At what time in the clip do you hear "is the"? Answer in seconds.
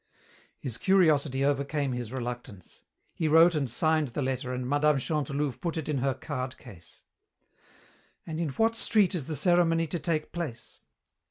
9.13-9.35